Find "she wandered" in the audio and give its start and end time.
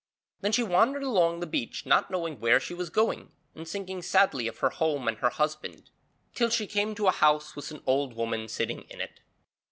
0.51-1.03